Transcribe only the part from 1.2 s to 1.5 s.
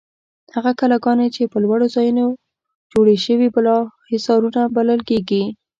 چې